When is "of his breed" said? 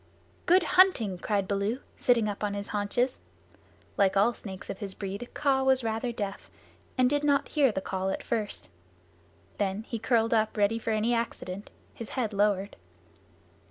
4.67-5.29